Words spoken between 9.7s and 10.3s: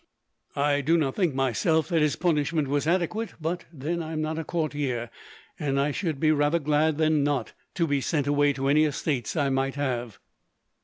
have."